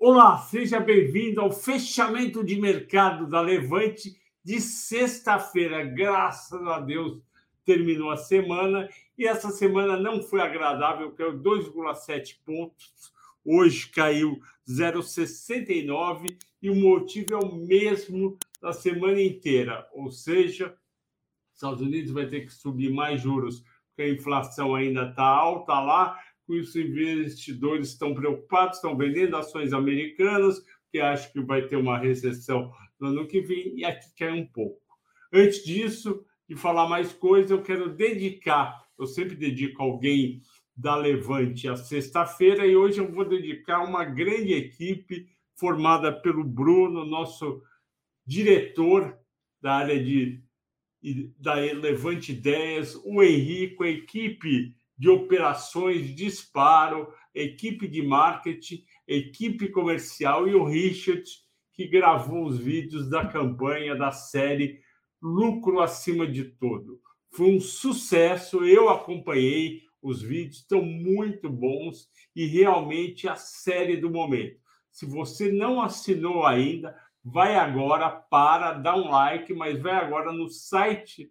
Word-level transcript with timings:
Olá, 0.00 0.38
seja 0.38 0.78
bem-vindo 0.78 1.40
ao 1.40 1.50
fechamento 1.50 2.44
de 2.44 2.54
mercado 2.54 3.26
da 3.26 3.40
Levante 3.40 4.16
de 4.44 4.60
sexta-feira. 4.60 5.82
Graças 5.82 6.62
a 6.68 6.78
Deus 6.78 7.20
terminou 7.64 8.08
a 8.08 8.16
semana 8.16 8.88
e 9.18 9.26
essa 9.26 9.50
semana 9.50 9.96
não 9.96 10.22
foi 10.22 10.40
agradável, 10.40 11.10
caiu 11.10 11.36
2,7 11.40 12.36
pontos. 12.44 13.12
Hoje 13.44 13.88
caiu 13.88 14.40
0,69 14.68 16.38
e 16.62 16.70
o 16.70 16.76
motivo 16.76 17.34
é 17.34 17.36
o 17.36 17.56
mesmo 17.56 18.38
da 18.62 18.72
semana 18.72 19.20
inteira, 19.20 19.88
ou 19.92 20.12
seja, 20.12 20.78
Estados 21.52 21.80
Unidos 21.80 22.12
vai 22.12 22.28
ter 22.28 22.42
que 22.42 22.52
subir 22.52 22.92
mais 22.92 23.20
juros, 23.20 23.64
porque 23.88 24.02
a 24.02 24.08
inflação 24.08 24.76
ainda 24.76 25.08
está 25.08 25.24
alta 25.24 25.72
lá, 25.80 26.16
isso, 26.54 26.78
investidores 26.78 27.88
estão 27.88 28.14
preocupados, 28.14 28.76
estão 28.76 28.96
vendendo 28.96 29.36
ações 29.36 29.72
americanas, 29.72 30.62
que 30.90 30.98
acham 30.98 31.30
que 31.32 31.40
vai 31.40 31.66
ter 31.66 31.76
uma 31.76 31.98
recessão 31.98 32.72
no 32.98 33.08
ano 33.08 33.26
que 33.26 33.40
vem, 33.40 33.78
e 33.78 33.84
aqui 33.84 34.08
cai 34.16 34.32
um 34.32 34.46
pouco. 34.46 34.80
Antes 35.32 35.64
disso, 35.64 36.24
de 36.48 36.56
falar 36.56 36.88
mais 36.88 37.12
coisa, 37.12 37.54
eu 37.54 37.62
quero 37.62 37.94
dedicar, 37.94 38.82
eu 38.98 39.06
sempre 39.06 39.36
dedico 39.36 39.82
alguém 39.82 40.40
da 40.74 40.96
Levante 40.96 41.68
a 41.68 41.76
sexta-feira, 41.76 42.66
e 42.66 42.76
hoje 42.76 43.00
eu 43.00 43.10
vou 43.10 43.28
dedicar 43.28 43.84
uma 43.84 44.04
grande 44.04 44.52
equipe 44.52 45.26
formada 45.54 46.12
pelo 46.12 46.44
Bruno, 46.44 47.04
nosso 47.04 47.62
diretor 48.24 49.18
da 49.60 49.74
área 49.74 50.02
de 50.02 50.42
da 51.38 51.54
Levante 51.54 52.32
Ideias, 52.32 53.00
o 53.04 53.22
Henrico, 53.22 53.84
a 53.84 53.88
equipe 53.88 54.74
de 54.98 55.08
operações, 55.08 56.14
disparo, 56.14 57.12
equipe 57.34 57.86
de 57.86 58.02
marketing, 58.02 58.84
equipe 59.06 59.68
comercial 59.68 60.48
e 60.48 60.54
o 60.54 60.64
Richard, 60.64 61.24
que 61.72 61.86
gravou 61.86 62.44
os 62.44 62.58
vídeos 62.58 63.08
da 63.08 63.24
campanha 63.24 63.94
da 63.94 64.10
série 64.10 64.80
Lucro 65.22 65.80
Acima 65.80 66.26
de 66.26 66.44
Tudo. 66.44 67.00
Foi 67.30 67.54
um 67.54 67.60
sucesso, 67.60 68.64
eu 68.64 68.88
acompanhei, 68.88 69.82
os 70.02 70.20
vídeos 70.22 70.58
estão 70.58 70.82
muito 70.82 71.48
bons 71.48 72.08
e 72.34 72.46
realmente 72.46 73.28
a 73.28 73.36
série 73.36 73.96
do 73.96 74.10
momento. 74.10 74.58
Se 74.90 75.06
você 75.06 75.52
não 75.52 75.80
assinou 75.80 76.44
ainda, 76.44 76.96
vai 77.22 77.54
agora 77.54 78.10
para, 78.10 78.72
dá 78.72 78.96
um 78.96 79.08
like, 79.08 79.52
mas 79.54 79.80
vai 79.80 79.92
agora 79.92 80.32
no 80.32 80.48
site 80.48 81.30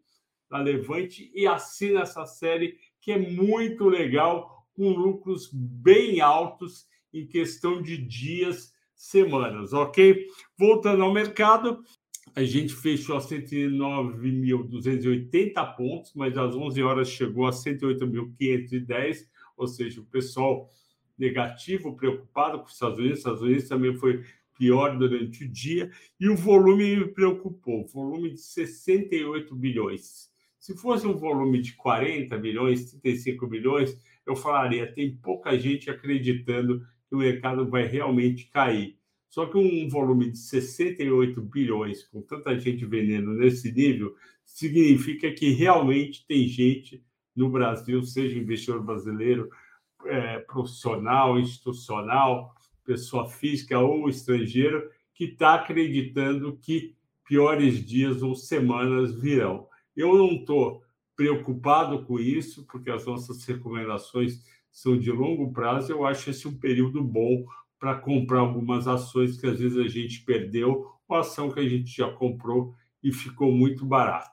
da 0.49 0.59
Levante 0.59 1.31
e 1.33 1.45
assina 1.45 2.01
essa 2.01 2.25
série 2.25 2.77
que 3.07 3.11
é 3.13 3.17
muito 3.17 3.87
legal, 3.87 4.67
com 4.75 4.89
lucros 4.89 5.49
bem 5.53 6.19
altos 6.19 6.85
em 7.13 7.25
questão 7.25 7.81
de 7.81 7.95
dias, 7.95 8.73
semanas, 8.93 9.71
ok? 9.71 10.27
Voltando 10.59 11.05
ao 11.05 11.13
mercado, 11.13 11.81
a 12.35 12.43
gente 12.43 12.75
fechou 12.75 13.15
a 13.15 13.21
109.280 13.21 15.75
pontos, 15.77 16.11
mas 16.13 16.37
às 16.37 16.53
11 16.53 16.83
horas 16.83 17.07
chegou 17.07 17.47
a 17.47 17.51
108.510, 17.51 19.25
ou 19.55 19.69
seja, 19.69 20.01
o 20.01 20.05
pessoal 20.05 20.69
negativo, 21.17 21.95
preocupado 21.95 22.59
com 22.59 22.65
os 22.65 22.73
Estados 22.73 22.99
Unidos, 22.99 23.19
os 23.19 23.21
Estados 23.21 23.41
Unidos 23.41 23.69
também 23.69 23.95
foi 23.95 24.21
pior 24.57 24.97
durante 24.97 25.45
o 25.45 25.49
dia, 25.49 25.89
e 26.19 26.27
o 26.27 26.35
volume 26.35 26.97
me 26.97 27.07
preocupou, 27.07 27.87
volume 27.87 28.31
de 28.31 28.41
68 28.41 29.55
bilhões. 29.55 30.29
Se 30.59 30.75
fosse 30.75 31.05
um 31.05 31.15
volume 31.15 31.61
de 31.61 31.73
40 31.73 32.37
bilhões, 32.37 32.91
35 32.91 33.47
bilhões, 33.47 33.97
eu 34.25 34.35
falaria: 34.35 34.91
tem 34.91 35.15
pouca 35.15 35.57
gente 35.57 35.89
acreditando 35.89 36.81
que 37.07 37.15
o 37.15 37.19
mercado 37.19 37.69
vai 37.69 37.85
realmente 37.85 38.49
cair. 38.49 38.97
Só 39.29 39.45
que 39.45 39.57
um 39.57 39.87
volume 39.89 40.31
de 40.31 40.37
68 40.37 41.41
bilhões, 41.41 42.03
com 42.05 42.21
tanta 42.21 42.57
gente 42.57 42.85
vendendo 42.85 43.33
nesse 43.33 43.71
nível, 43.71 44.15
significa 44.45 45.31
que 45.31 45.51
realmente 45.51 46.25
tem 46.25 46.47
gente 46.47 47.03
no 47.35 47.49
Brasil, 47.49 48.01
seja 48.03 48.39
investidor 48.39 48.83
brasileiro, 48.83 49.49
é, 50.05 50.39
profissional, 50.39 51.37
institucional, 51.39 52.55
pessoa 52.83 53.27
física 53.27 53.77
ou 53.77 54.09
estrangeiro, 54.09 54.89
que 55.13 55.25
está 55.25 55.55
acreditando 55.55 56.57
que 56.57 56.95
piores 57.25 57.85
dias 57.85 58.23
ou 58.23 58.33
semanas 58.33 59.13
virão. 59.13 59.67
Eu 59.97 60.15
não 60.15 60.33
estou 60.33 60.83
preocupado 61.15 62.05
com 62.05 62.19
isso, 62.19 62.63
porque 62.67 62.91
as 62.91 63.05
nossas 63.07 63.43
recomendações 63.43 64.43
são 64.71 64.95
de 64.95 65.11
longo 65.11 65.51
prazo. 65.51 65.91
Eu 65.91 66.05
acho 66.05 66.29
esse 66.29 66.47
um 66.47 66.55
período 66.57 67.03
bom 67.03 67.43
para 67.79 67.95
comprar 67.95 68.39
algumas 68.39 68.87
ações 68.87 69.39
que 69.39 69.47
às 69.47 69.59
vezes 69.59 69.77
a 69.77 69.87
gente 69.87 70.23
perdeu, 70.23 70.85
ou 71.07 71.17
ação 71.17 71.49
que 71.49 71.59
a 71.59 71.67
gente 71.67 71.95
já 71.95 72.11
comprou 72.11 72.75
e 73.03 73.11
ficou 73.11 73.51
muito 73.51 73.85
barato. 73.85 74.29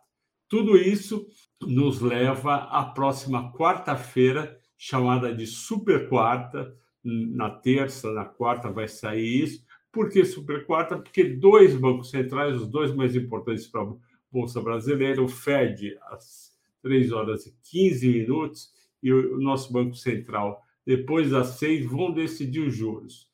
Tudo 0.48 0.76
isso 0.76 1.26
nos 1.62 2.00
leva 2.00 2.54
à 2.54 2.84
próxima 2.84 3.50
quarta-feira, 3.52 4.58
chamada 4.76 5.34
de 5.34 5.46
Super 5.46 6.08
Quarta. 6.08 6.76
Na 7.02 7.50
terça, 7.50 8.12
na 8.12 8.24
quarta 8.24 8.70
vai 8.70 8.88
sair 8.88 9.44
isso. 9.44 9.64
Por 9.90 10.10
que 10.10 10.24
Super 10.24 10.66
Quarta? 10.66 10.98
Porque 10.98 11.24
dois 11.24 11.74
bancos 11.74 12.10
centrais, 12.10 12.60
os 12.60 12.68
dois 12.68 12.94
mais 12.94 13.16
importantes 13.16 13.66
para 13.66 13.84
Bolsa 14.34 14.60
Brasileira, 14.60 15.22
o 15.22 15.28
Fed, 15.28 15.96
às 16.10 16.52
3 16.82 17.12
horas 17.12 17.46
e 17.46 17.56
15 17.70 18.08
minutos, 18.08 18.74
e 19.00 19.12
o 19.12 19.38
nosso 19.38 19.72
Banco 19.72 19.94
Central, 19.94 20.60
depois 20.84 21.30
das 21.30 21.58
6, 21.58 21.86
vão 21.86 22.12
decidir 22.12 22.58
os 22.66 22.74
juros. 22.74 23.30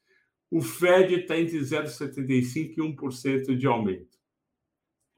O 0.51 0.61
Fed 0.61 1.15
está 1.15 1.41
entre 1.41 1.59
0,75% 1.59 2.75
e 2.77 2.81
1% 2.83 3.57
de 3.57 3.67
aumento. 3.67 4.19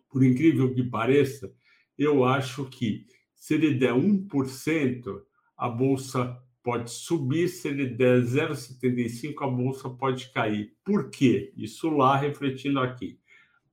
Por 0.09 0.23
incrível 0.23 0.73
que 0.73 0.85
pareça, 0.85 1.53
eu 1.99 2.23
acho 2.23 2.67
que 2.67 3.05
se 3.35 3.55
ele 3.55 3.75
der 3.75 3.93
1%, 3.93 5.21
a 5.57 5.69
bolsa 5.69 6.39
pode 6.63 6.93
subir, 6.93 7.49
se 7.49 7.67
ele 7.69 7.87
der 7.87 8.23
0,75, 8.23 9.43
a 9.43 9.49
bolsa 9.49 9.91
pode 9.91 10.31
cair. 10.31 10.77
Por 10.85 11.11
quê? 11.11 11.53
Isso 11.57 11.91
lá 11.91 12.17
refletindo 12.17 12.79
aqui. 12.79 13.19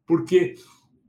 Porque 0.08 0.56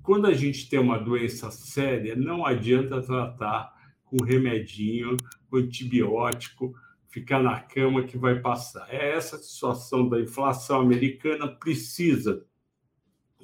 quando 0.02 0.26
a 0.26 0.32
gente 0.32 0.68
tem 0.68 0.78
uma 0.78 0.98
doença 0.98 1.50
séria, 1.50 2.16
não 2.16 2.44
adianta 2.44 3.02
tratar 3.02 3.72
com 4.04 4.24
remedinho, 4.24 5.16
com 5.48 5.58
antibiótico, 5.58 6.74
ficar 7.08 7.42
na 7.42 7.60
cama 7.60 8.04
que 8.04 8.16
vai 8.16 8.40
passar. 8.40 8.86
É 8.90 9.16
essa 9.16 9.38
situação 9.38 10.08
da 10.08 10.20
inflação 10.20 10.80
americana 10.80 11.48
precisa 11.48 12.44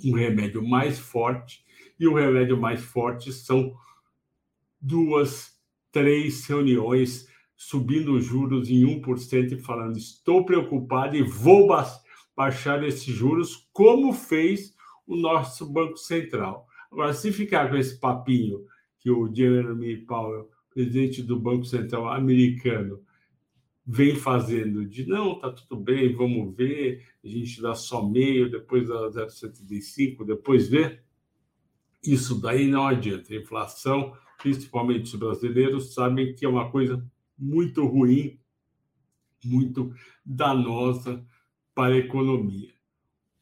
um 0.04 0.12
remédio 0.12 0.66
mais 0.66 0.98
forte 0.98 1.64
e 1.98 2.06
o 2.06 2.14
remédio 2.14 2.56
mais 2.56 2.82
forte 2.82 3.32
são 3.32 3.74
duas, 4.80 5.58
três 5.90 6.46
reuniões 6.46 7.26
subindo 7.56 8.14
os 8.14 8.24
juros 8.24 8.68
em 8.68 8.84
1% 9.00 9.52
e 9.52 9.58
falando 9.58 9.96
estou 9.96 10.44
preocupado 10.44 11.16
e 11.16 11.22
vou 11.22 11.68
baixar 12.36 12.84
esses 12.84 13.14
juros, 13.14 13.68
como 13.72 14.12
fez 14.12 14.75
o 15.06 15.16
nosso 15.16 15.66
Banco 15.66 15.96
Central. 15.96 16.66
Agora, 16.90 17.14
se 17.14 17.32
ficar 17.32 17.70
com 17.70 17.76
esse 17.76 17.98
papinho 17.98 18.64
que 18.98 19.10
o 19.10 19.32
Jeremy 19.32 19.98
Powell, 19.98 20.50
presidente 20.70 21.22
do 21.22 21.38
Banco 21.38 21.64
Central 21.64 22.08
americano, 22.08 23.00
vem 23.86 24.16
fazendo 24.16 24.84
de 24.84 25.06
não, 25.06 25.38
tá 25.38 25.50
tudo 25.50 25.80
bem, 25.80 26.12
vamos 26.12 26.56
ver, 26.56 27.06
a 27.24 27.28
gente 27.28 27.62
dá 27.62 27.74
só 27.74 28.06
meio, 28.06 28.50
depois 28.50 28.88
dá 28.88 29.08
0,75, 29.10 30.24
depois 30.26 30.68
vê. 30.68 31.00
Isso 32.02 32.40
daí 32.40 32.66
não 32.66 32.86
adianta. 32.86 33.32
A 33.32 33.36
inflação, 33.36 34.16
principalmente 34.38 35.04
os 35.04 35.14
brasileiros, 35.14 35.94
sabem 35.94 36.34
que 36.34 36.44
é 36.44 36.48
uma 36.48 36.70
coisa 36.70 37.04
muito 37.38 37.86
ruim, 37.86 38.38
muito 39.44 39.94
danosa 40.24 41.24
para 41.74 41.94
a 41.94 41.98
economia 41.98 42.75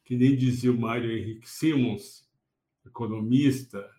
que 0.05 0.15
nem 0.15 0.35
dizia 0.35 0.71
o 0.71 0.79
Mário 0.79 1.11
Henrique 1.11 1.49
Simons, 1.49 2.29
economista, 2.85 3.89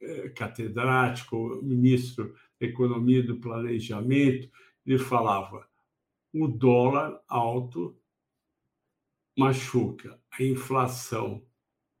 é, 0.00 0.28
catedrático, 0.30 1.60
ministro 1.62 2.34
da 2.60 2.66
Economia 2.66 3.20
e 3.20 3.26
do 3.26 3.38
Planejamento, 3.38 4.50
ele 4.84 4.98
falava: 4.98 5.66
o 6.32 6.48
dólar 6.48 7.18
alto 7.28 7.96
machuca, 9.38 10.20
a 10.30 10.42
inflação 10.42 11.42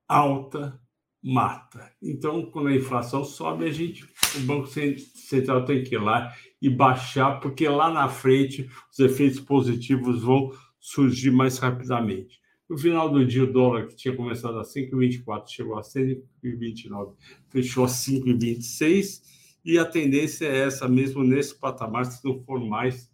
alta 0.06 0.80
mata. 1.22 1.90
Então, 2.02 2.50
quando 2.50 2.68
a 2.68 2.76
inflação 2.76 3.24
sobe, 3.24 3.64
a 3.64 3.72
gente, 3.72 4.04
o 4.36 4.40
Banco 4.40 4.66
Central 4.66 5.64
tem 5.64 5.82
que 5.82 5.94
ir 5.94 5.98
lá 5.98 6.34
e 6.60 6.68
baixar, 6.68 7.40
porque 7.40 7.66
lá 7.66 7.90
na 7.90 8.08
frente 8.08 8.68
os 8.92 8.98
efeitos 8.98 9.40
positivos 9.40 10.22
vão 10.22 10.52
surgir 10.78 11.30
mais 11.30 11.56
rapidamente. 11.58 12.43
No 12.74 12.78
final 12.78 13.08
do 13.08 13.24
dia, 13.24 13.44
o 13.44 13.52
dólar, 13.52 13.86
que 13.86 13.94
tinha 13.94 14.16
começado 14.16 14.58
a 14.58 14.62
5,24, 14.62 15.46
chegou 15.46 15.78
a 15.78 15.80
5,29, 15.80 17.14
fechou 17.48 17.84
a 17.84 17.86
5,26, 17.86 19.22
e 19.64 19.78
a 19.78 19.84
tendência 19.84 20.46
é 20.46 20.66
essa 20.66 20.88
mesmo 20.88 21.22
nesse 21.22 21.54
patamar, 21.54 22.04
se 22.04 22.24
não 22.24 22.42
for 22.42 22.58
mais 22.58 23.08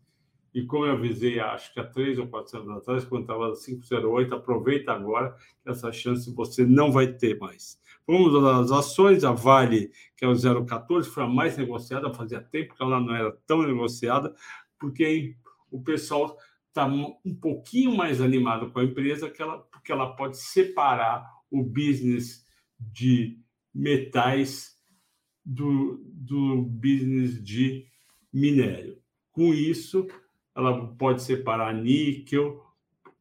E 0.54 0.64
como 0.64 0.86
eu 0.86 0.92
avisei, 0.92 1.38
acho 1.40 1.74
que 1.74 1.78
há 1.78 1.84
três 1.84 2.18
ou 2.18 2.26
quatro 2.26 2.58
anos 2.58 2.78
atrás, 2.78 3.04
quando 3.04 3.24
estava 3.24 3.52
5,08, 3.52 4.32
aproveita 4.32 4.92
agora 4.92 5.36
que 5.62 5.70
essa 5.70 5.92
chance 5.92 6.34
você 6.34 6.64
não 6.64 6.90
vai 6.90 7.08
ter 7.12 7.38
mais. 7.38 7.78
Vamos 8.06 8.34
às 8.42 8.72
ações, 8.72 9.24
a 9.24 9.32
Vale, 9.32 9.92
que 10.16 10.24
é 10.24 10.28
o 10.28 10.32
0,14, 10.32 11.04
foi 11.04 11.24
a 11.24 11.28
mais 11.28 11.58
negociada, 11.58 12.14
fazia 12.14 12.40
tempo 12.40 12.74
que 12.74 12.82
ela 12.82 12.98
não 12.98 13.14
era 13.14 13.30
tão 13.46 13.62
negociada, 13.62 14.34
porque 14.78 15.36
o 15.70 15.82
pessoal 15.82 16.38
está 16.70 16.86
um 16.86 17.34
pouquinho 17.34 17.96
mais 17.96 18.20
animado 18.20 18.70
com 18.70 18.78
a 18.78 18.84
empresa, 18.84 19.28
que 19.28 19.42
ela, 19.42 19.58
porque 19.58 19.92
ela 19.92 20.14
pode 20.14 20.38
separar 20.38 21.28
o 21.50 21.62
business 21.62 22.46
de 22.78 23.38
metais 23.74 24.76
do, 25.44 26.00
do 26.04 26.62
business 26.62 27.42
de 27.42 27.86
minério. 28.32 28.98
Com 29.32 29.52
isso, 29.52 30.06
ela 30.54 30.94
pode 30.94 31.22
separar 31.22 31.74
níquel, 31.74 32.62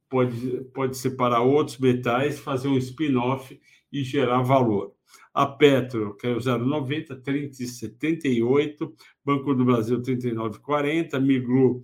pode, 0.08 0.64
pode 0.74 0.98
separar 0.98 1.42
outros 1.42 1.80
metais, 1.80 2.40
fazer 2.40 2.68
um 2.68 2.78
spin-off 2.78 3.60
e 3.92 4.04
gerar 4.04 4.44
valor. 4.44 4.94
A 5.34 5.48
Petro, 5.48 6.16
que 6.18 6.28
é 6.28 6.32
o 6.32 6.38
0,90, 6.38 7.20
30,78, 7.22 8.94
Banco 9.26 9.56
do 9.56 9.66
Brasil 9.66 10.00
39,40, 10.02 11.20
Migru 11.20 11.84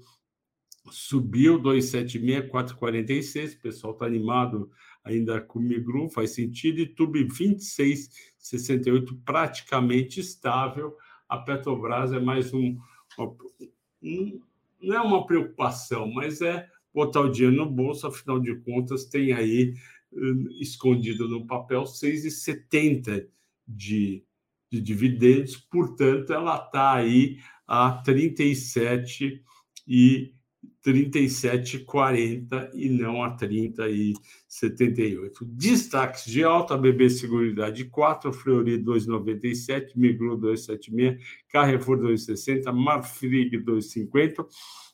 subiu 0.90 1.60
2,76, 1.62 2.50
4,46, 2.50 3.56
o 3.56 3.62
pessoal 3.62 3.94
está 3.94 4.06
animado 4.06 4.70
ainda 5.04 5.40
com 5.42 5.60
o 5.60 5.62
Migru, 5.62 6.10
faz 6.10 6.32
sentido, 6.32 6.80
e 6.80 6.88
Tube 6.88 7.26
26,68, 7.26 9.20
praticamente 9.24 10.20
estável. 10.20 10.96
A 11.30 11.38
Petrobras 11.38 12.12
é 12.12 12.20
mais 12.20 12.54
um, 12.54 12.78
um 14.02 14.42
não 14.82 14.96
é 14.96 15.02
uma 15.02 15.26
preocupação, 15.26 16.12
mas 16.12 16.42
é 16.42 16.68
botar 16.94 17.22
o 17.22 17.30
dinheiro 17.30 17.56
no 17.56 17.70
bolso, 17.70 18.08
afinal 18.08 18.40
de 18.40 18.56
contas, 18.62 19.06
tem 19.06 19.34
aí 19.34 19.74
uh, 20.12 20.62
escondido 20.62 21.28
no 21.28 21.46
papel 21.46 21.84
6,70 21.84 23.28
de, 23.68 24.24
de 24.72 24.82
dividendos, 24.82 25.58
portanto, 25.58 26.32
ela 26.32 26.58
está 26.58 26.94
aí 26.94 27.40
a 27.68 27.92
37 28.04 29.44
e 29.88 30.35
37,40 30.84 32.70
e 32.74 32.90
não 32.90 33.24
a 33.24 33.32
30 33.32 33.90
e 33.90 34.14
78. 34.48 35.46
Destaques 35.46 36.26
de 36.26 36.44
alta, 36.44 36.78
BB 36.78 37.10
Seguridade 37.10 37.86
4, 37.86 38.32
Fleury 38.32 38.78
2,97, 38.84 39.94
Migru 39.96 40.38
2,76, 40.38 41.20
Carrefour 41.50 41.98
2,60, 41.98 42.72
Marfrig 42.72 43.58
2,50. 43.58 44.46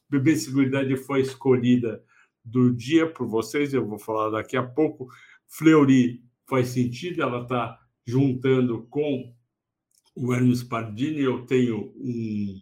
BB 0.10 0.36
Seguridade 0.36 0.96
foi 0.98 1.22
escolhida 1.22 2.04
do 2.44 2.74
dia 2.74 3.08
por 3.08 3.28
vocês, 3.28 3.74
eu 3.74 3.86
vou 3.86 4.00
falar 4.00 4.30
daqui 4.30 4.58
a 4.58 4.64
pouco. 4.64 5.08
Fleury 5.48 6.24
faz 6.48 6.70
sentido, 6.70 7.22
ela 7.22 7.44
está 7.44 7.80
juntando 8.06 8.88
com 8.90 9.34
o 10.16 10.34
Hermes 10.34 10.64
Pardini, 10.64 11.22
eu 11.22 11.46
tenho 11.46 11.94
um 11.96 12.60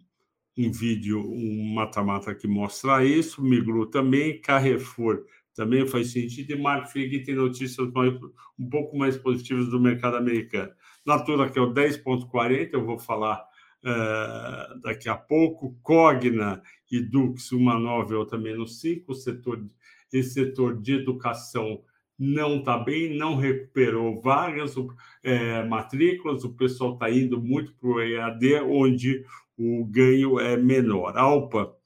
um 0.66 0.70
vídeo, 0.70 1.20
um 1.20 1.74
mata-mata 1.74 2.34
que 2.34 2.46
mostra 2.46 3.04
isso, 3.04 3.42
Migru 3.42 3.86
também, 3.86 4.40
Carrefour 4.40 5.24
também 5.54 5.86
faz 5.86 6.12
sentido, 6.12 6.52
e 6.52 6.56
Marfrig 6.60 7.22
tem 7.22 7.34
notícias 7.34 7.90
mais, 7.92 8.14
um 8.58 8.68
pouco 8.68 8.96
mais 8.96 9.16
positivas 9.16 9.68
do 9.68 9.80
mercado 9.80 10.16
americano. 10.16 10.72
Natura, 11.04 11.50
que 11.50 11.58
é 11.58 11.62
o 11.62 11.72
10,40, 11.72 12.70
eu 12.72 12.84
vou 12.84 12.98
falar 12.98 13.42
uh, 13.84 14.80
daqui 14.80 15.08
a 15.08 15.16
pouco, 15.16 15.76
Cogna 15.82 16.62
e 16.90 17.00
Dux, 17.00 17.52
uma 17.52 17.78
novel 17.78 18.24
também 18.26 18.56
no 18.56 18.66
5, 18.66 19.10
o 19.10 19.14
setor, 19.14 19.64
esse 20.12 20.34
setor 20.34 20.80
de 20.80 20.94
educação 20.94 21.82
não 22.18 22.58
está 22.58 22.76
bem, 22.76 23.16
não 23.16 23.34
recuperou 23.34 24.20
vagas, 24.20 24.74
é, 25.22 25.64
matrículas, 25.64 26.44
o 26.44 26.54
pessoal 26.54 26.92
está 26.92 27.10
indo 27.10 27.40
muito 27.40 27.72
para 27.74 27.88
o 27.88 28.00
EAD, 28.00 28.60
onde 28.66 29.24
o 29.60 29.84
ganho 29.84 30.40
é 30.40 30.56
menor. 30.56 31.16
A 31.18 31.20
Alpa 31.20 31.76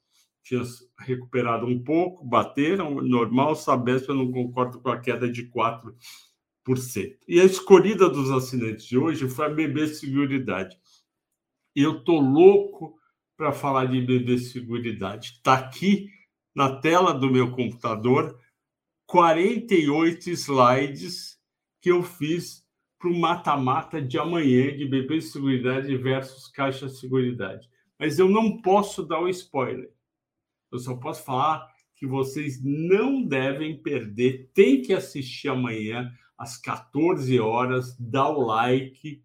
tinha 0.41 0.61
recuperado 0.99 1.65
um 1.65 1.83
pouco, 1.83 2.23
bateram, 2.23 3.01
normal, 3.01 3.55
Sabesp 3.55 4.07
eu 4.07 4.15
não 4.15 4.31
concordo 4.31 4.79
com 4.79 4.89
a 4.89 4.99
queda 4.99 5.29
de 5.29 5.49
4%. 5.49 5.93
E 7.27 7.41
a 7.41 7.43
escolhida 7.43 8.09
dos 8.09 8.31
assinantes 8.31 8.85
de 8.85 8.97
hoje 8.97 9.27
foi 9.27 9.45
a 9.45 9.49
BB 9.49 9.87
Seguridade. 9.87 10.77
Eu 11.75 12.03
tô 12.03 12.19
louco 12.19 12.97
para 13.35 13.51
falar 13.51 13.85
de 13.85 13.99
BB 13.99 14.37
Seguridade. 14.37 15.33
Está 15.33 15.55
aqui 15.55 16.07
na 16.55 16.79
tela 16.79 17.13
do 17.13 17.29
meu 17.29 17.51
computador 17.51 18.39
48 19.07 20.29
slides 20.29 21.37
que 21.81 21.91
eu 21.91 22.01
fiz 22.01 22.64
para 23.05 23.11
o 23.11 23.19
mata-mata 23.19 24.01
de 24.01 24.17
amanhã 24.17 24.75
de 24.75 24.87
BB 24.87 25.21
Seguridade 25.21 25.95
versus 25.95 26.47
Caixa 26.47 26.89
Seguridade. 26.89 27.69
Mas 27.99 28.17
eu 28.17 28.27
não 28.27 28.59
posso 28.63 29.05
dar 29.05 29.19
o 29.19 29.29
spoiler. 29.29 29.91
Eu 30.71 30.79
só 30.79 30.95
posso 30.95 31.23
falar 31.23 31.71
que 31.95 32.07
vocês 32.07 32.63
não 32.63 33.23
devem 33.23 33.77
perder. 33.77 34.49
Tem 34.55 34.81
que 34.81 34.91
assistir 34.91 35.49
amanhã 35.49 36.11
às 36.35 36.57
14 36.57 37.39
horas, 37.39 37.95
dar 37.99 38.29
o 38.29 38.41
like, 38.41 39.23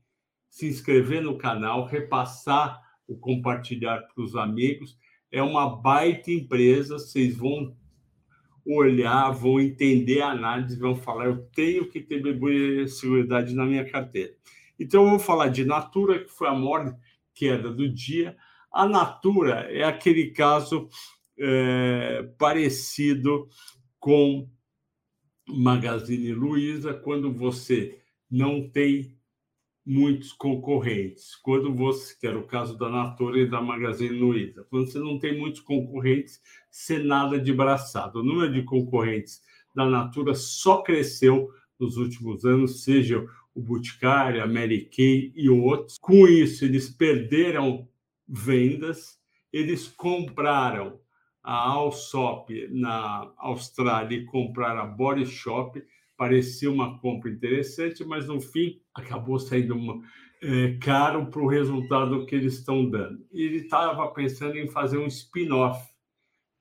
se 0.50 0.66
inscrever 0.66 1.22
no 1.22 1.38
canal, 1.38 1.86
repassar 1.86 2.78
o 3.08 3.16
compartilhar 3.16 4.02
para 4.14 4.22
os 4.22 4.36
amigos. 4.36 4.98
É 5.32 5.42
uma 5.42 5.74
baita 5.80 6.30
empresa, 6.30 6.98
vocês 6.98 7.34
vão 7.34 7.74
olhar, 8.74 9.30
vão 9.30 9.60
entender 9.60 10.20
a 10.22 10.30
análise, 10.30 10.78
vão 10.78 10.96
falar: 10.96 11.26
eu 11.26 11.38
tenho 11.54 11.86
que 11.88 12.00
ter 12.00 12.22
seguridade 12.88 13.54
na 13.54 13.64
minha 13.64 13.84
carteira. 13.84 14.32
Então, 14.78 15.04
eu 15.04 15.10
vou 15.10 15.18
falar 15.18 15.48
de 15.48 15.64
Natura, 15.64 16.24
que 16.24 16.30
foi 16.30 16.48
a 16.48 16.54
maior 16.54 16.96
queda 17.34 17.70
do 17.70 17.88
dia. 17.88 18.36
A 18.72 18.86
Natura 18.86 19.66
é 19.70 19.82
aquele 19.82 20.30
caso 20.30 20.88
é, 21.38 22.28
parecido 22.38 23.48
com 23.98 24.48
Magazine 25.48 26.32
Luiza, 26.32 26.94
quando 26.94 27.32
você 27.32 28.00
não 28.30 28.68
tem 28.68 29.19
muitos 29.84 30.32
concorrentes. 30.32 31.34
Quando 31.36 31.74
você, 31.74 32.14
que 32.18 32.26
era 32.26 32.38
o 32.38 32.46
caso 32.46 32.76
da 32.76 32.88
Natura 32.88 33.40
e 33.40 33.48
da 33.48 33.60
Magazine 33.60 34.18
Luiza, 34.18 34.66
quando 34.70 34.90
você 34.90 34.98
não 34.98 35.18
tem 35.18 35.38
muitos 35.38 35.60
concorrentes, 35.60 36.40
você 36.70 36.98
nada 36.98 37.38
de 37.38 37.52
braçado. 37.52 38.20
O 38.20 38.22
número 38.22 38.52
de 38.52 38.62
concorrentes 38.62 39.40
da 39.74 39.86
Natura 39.86 40.34
só 40.34 40.82
cresceu 40.82 41.48
nos 41.78 41.96
últimos 41.96 42.44
anos, 42.44 42.84
seja 42.84 43.24
o 43.54 43.60
Boticário, 43.60 44.42
a 44.42 44.46
Mary 44.46 44.84
Kay 44.84 45.32
e 45.34 45.48
outros. 45.48 45.98
Com 45.98 46.26
isso, 46.28 46.64
eles 46.64 46.90
perderam 46.90 47.88
vendas, 48.28 49.18
eles 49.52 49.88
compraram 49.88 51.00
a 51.42 51.54
Alsop 51.54 52.68
na 52.70 53.32
Austrália 53.38 54.18
e 54.18 54.24
compraram 54.26 54.82
a 54.82 54.86
Body 54.86 55.26
Shop 55.26 55.82
parecia 56.20 56.70
uma 56.70 56.98
compra 56.98 57.30
interessante, 57.30 58.04
mas 58.04 58.26
no 58.28 58.42
fim 58.42 58.78
acabou 58.94 59.38
saindo 59.38 59.74
uma, 59.74 60.02
é, 60.42 60.76
caro 60.76 61.30
para 61.30 61.40
o 61.40 61.48
resultado 61.48 62.26
que 62.26 62.34
eles 62.34 62.58
estão 62.58 62.84
dando. 62.90 63.26
E 63.32 63.42
ele 63.42 63.56
estava 63.56 64.06
pensando 64.08 64.58
em 64.58 64.68
fazer 64.68 64.98
um 64.98 65.06
spin-off, 65.06 65.82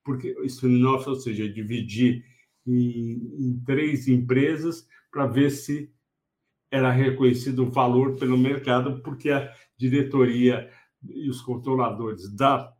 porque 0.01 0.33
spin-off, 0.45 1.09
ou 1.09 1.15
seja, 1.15 1.51
dividir 1.51 2.23
em, 2.65 3.35
em 3.37 3.61
três 3.65 4.07
empresas 4.07 4.87
para 5.11 5.27
ver 5.27 5.49
se 5.49 5.93
era 6.71 6.89
reconhecido 6.89 7.63
o 7.63 7.69
valor 7.69 8.15
pelo 8.15 8.37
mercado, 8.37 9.03
porque 9.03 9.29
a 9.29 9.53
diretoria 9.77 10.71
e 11.05 11.29
os 11.29 11.41
controladores 11.41 12.33
da 12.33 12.73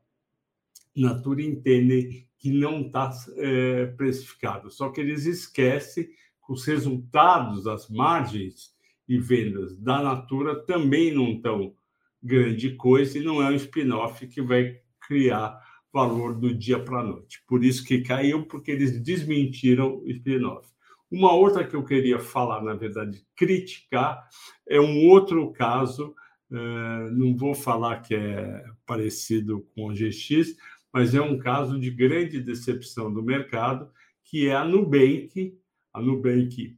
Natura 0.95 1.41
entendem 1.41 2.25
que 2.37 2.53
não 2.53 2.83
está 2.83 3.11
é, 3.35 3.87
precificado. 3.97 4.71
Só 4.71 4.87
que 4.87 5.01
eles 5.01 5.25
esquecem 5.25 6.07
os 6.49 6.65
resultados, 6.65 7.67
as 7.67 7.87
margens 7.87 8.73
e 9.07 9.19
vendas 9.19 9.77
da 9.77 10.01
Natura 10.01 10.55
também 10.65 11.13
não 11.13 11.33
estão 11.33 11.75
grande 12.21 12.75
coisa 12.75 13.19
e 13.19 13.23
não 13.23 13.41
é 13.41 13.49
um 13.51 13.55
spin-off 13.55 14.25
que 14.27 14.41
vai 14.41 14.79
criar 15.07 15.63
valor 15.93 16.35
do 16.35 16.53
dia 16.53 16.79
para 16.79 16.99
a 16.99 17.03
noite. 17.03 17.43
Por 17.47 17.63
isso 17.63 17.85
que 17.85 18.01
caiu, 18.01 18.45
porque 18.47 18.71
eles 18.71 18.99
desmentiram 18.99 19.99
o 19.99 20.09
spin-off. 20.09 20.67
Uma 21.09 21.33
outra 21.33 21.65
que 21.65 21.75
eu 21.75 21.83
queria 21.83 22.19
falar, 22.19 22.63
na 22.63 22.73
verdade, 22.73 23.23
criticar, 23.35 24.27
é 24.67 24.81
um 24.81 25.07
outro 25.07 25.51
caso, 25.51 26.15
uh, 26.51 27.11
não 27.11 27.35
vou 27.35 27.53
falar 27.53 28.01
que 28.01 28.15
é 28.15 28.63
parecido 28.85 29.67
com 29.75 29.87
o 29.87 29.93
GX, 29.93 30.55
mas 30.91 31.13
é 31.13 31.21
um 31.21 31.37
caso 31.37 31.79
de 31.79 31.91
grande 31.91 32.41
decepção 32.41 33.11
do 33.11 33.23
mercado, 33.23 33.89
que 34.23 34.47
é 34.47 34.55
a 34.55 34.65
Nubank, 34.65 35.55
a 35.93 36.01
Nubank 36.01 36.77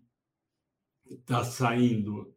está 1.10 1.44
saindo 1.44 2.34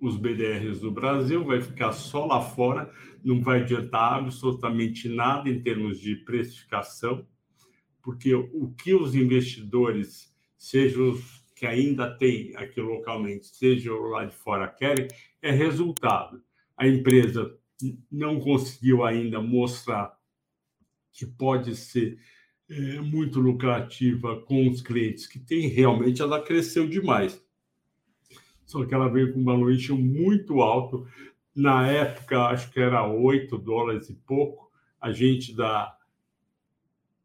os 0.00 0.16
BDRs 0.16 0.80
do 0.80 0.90
Brasil, 0.90 1.44
vai 1.44 1.60
ficar 1.60 1.92
só 1.92 2.24
lá 2.26 2.40
fora, 2.40 2.92
não 3.24 3.40
vai 3.40 3.62
adiantar 3.62 4.14
absolutamente 4.14 5.08
nada 5.08 5.48
em 5.48 5.60
termos 5.60 6.00
de 6.00 6.16
precificação. 6.16 7.26
porque 8.00 8.32
o 8.34 8.72
que 8.72 8.94
os 8.94 9.14
investidores, 9.14 10.34
sejam 10.56 11.10
os 11.10 11.44
que 11.54 11.66
ainda 11.66 12.16
têm 12.16 12.56
aqui 12.56 12.80
localmente, 12.80 13.48
sejam 13.48 14.00
lá 14.02 14.24
de 14.24 14.34
fora, 14.34 14.68
querem, 14.68 15.08
é 15.42 15.50
resultado. 15.50 16.42
A 16.76 16.86
empresa 16.86 17.54
não 18.10 18.40
conseguiu 18.40 19.04
ainda 19.04 19.42
mostrar 19.42 20.16
que 21.12 21.26
pode 21.26 21.74
ser 21.74 22.18
é, 22.70 23.00
muito 23.00 23.40
lucrativa 23.40 24.40
com 24.42 24.68
os 24.68 24.82
clientes 24.82 25.26
que 25.26 25.38
tem, 25.38 25.68
realmente 25.68 26.20
ela 26.20 26.42
cresceu 26.42 26.86
demais. 26.86 27.42
Só 28.66 28.84
que 28.84 28.94
ela 28.94 29.08
veio 29.08 29.32
com 29.32 29.40
um 29.40 29.44
valuation 29.44 29.96
muito 29.96 30.60
alto. 30.60 31.06
Na 31.56 31.86
época, 31.86 32.48
acho 32.48 32.70
que 32.70 32.78
era 32.78 33.06
8 33.06 33.56
dólares 33.56 34.10
e 34.10 34.14
pouco. 34.14 34.70
A 35.00 35.10
gente 35.10 35.56
da, 35.56 35.96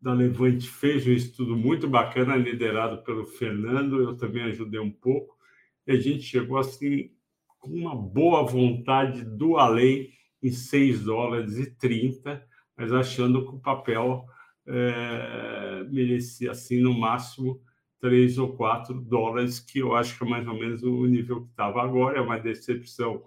da 0.01 0.13
Levante 0.13 0.69
fez 0.69 1.05
um 1.05 1.11
estudo 1.11 1.57
muito 1.57 1.87
bacana, 1.89 2.37
liderado 2.37 3.03
pelo 3.03 3.25
Fernando. 3.25 4.01
Eu 4.01 4.15
também 4.15 4.43
ajudei 4.43 4.79
um 4.79 4.91
pouco. 4.91 5.37
E 5.85 5.91
a 5.91 5.99
gente 5.99 6.21
chegou 6.21 6.57
assim 6.57 7.11
com 7.59 7.71
uma 7.71 7.95
boa 7.95 8.43
vontade 8.43 9.25
do 9.25 9.57
além 9.57 10.13
em 10.41 10.51
6 10.51 11.03
dólares 11.03 11.57
e 11.57 11.65
30, 11.75 12.41
mas 12.77 12.93
achando 12.93 13.45
que 13.45 13.55
o 13.55 13.59
papel 13.59 14.25
é, 14.67 15.85
merecia, 15.89 16.51
assim, 16.51 16.79
no 16.79 16.93
máximo 16.93 17.61
3 17.99 18.37
ou 18.37 18.53
4 18.55 18.99
dólares, 19.01 19.59
que 19.59 19.79
eu 19.79 19.95
acho 19.95 20.17
que 20.17 20.23
é 20.23 20.27
mais 20.27 20.47
ou 20.47 20.59
menos 20.59 20.83
o 20.83 21.05
nível 21.05 21.43
que 21.43 21.49
estava 21.51 21.81
agora. 21.81 22.17
É 22.17 22.21
uma 22.21 22.37
decepção 22.37 23.23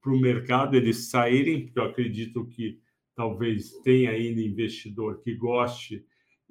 para 0.00 0.12
o 0.12 0.20
mercado 0.20 0.76
eles 0.76 1.10
saírem, 1.10 1.64
porque 1.64 1.78
eu 1.78 1.84
acredito 1.84 2.46
que 2.46 2.80
talvez 3.14 3.72
tenha 3.82 4.10
ainda 4.10 4.40
investidor 4.40 5.20
que 5.22 5.34
goste 5.34 6.04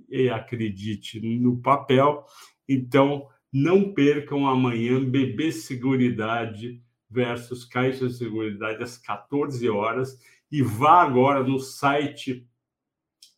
e 0.09 0.29
acredite 0.29 1.19
no 1.39 1.57
papel. 1.61 2.25
Então, 2.67 3.27
não 3.51 3.93
percam 3.93 4.47
amanhã 4.47 5.03
BB 5.03 5.51
Seguridade 5.51 6.81
versus 7.09 7.63
Caixa 7.63 8.07
de 8.07 8.13
Seguridade 8.13 8.83
às 8.83 8.97
14 8.97 9.69
horas 9.69 10.19
e 10.51 10.61
vá 10.61 11.01
agora 11.01 11.43
no 11.43 11.59
site 11.59 12.47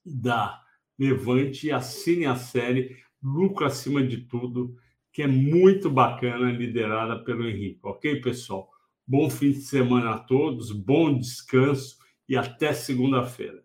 da 0.05 0.59
Levante 0.99 1.67
e 1.67 1.71
assine 1.71 2.25
a 2.25 2.35
série 2.35 2.97
Lucro 3.23 3.65
Acima 3.65 4.03
de 4.03 4.17
Tudo, 4.17 4.75
que 5.13 5.21
é 5.21 5.27
muito 5.27 5.89
bacana, 5.89 6.51
liderada 6.51 7.23
pelo 7.23 7.47
Henrique. 7.47 7.79
Ok, 7.83 8.21
pessoal? 8.21 8.69
Bom 9.07 9.29
fim 9.29 9.51
de 9.51 9.61
semana 9.61 10.11
a 10.11 10.19
todos, 10.19 10.71
bom 10.71 11.17
descanso 11.17 11.97
e 12.27 12.35
até 12.35 12.73
segunda-feira. 12.73 13.63